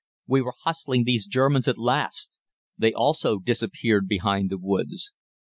[0.25, 2.39] We were hustling these Germans at last.
[2.75, 5.13] They also disappeared behind the woods.